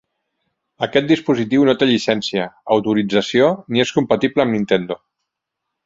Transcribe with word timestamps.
Aquest 0.85 1.07
dispositiu 1.11 1.67
no 1.67 1.75
té 1.83 1.89
llicència, 1.91 2.47
autorització 2.79 3.53
ni 3.77 3.87
és 3.87 3.97
compatible 3.99 4.47
amb 4.47 4.57
Nintendo. 4.59 5.03